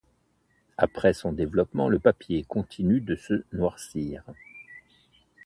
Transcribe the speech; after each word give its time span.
Après 0.79 1.13
son 1.13 1.31
développement, 1.31 1.87
le 1.87 1.99
papier 1.99 2.43
continue 2.45 3.01
de 3.01 3.15
se 3.15 3.43
noircir. 3.53 4.23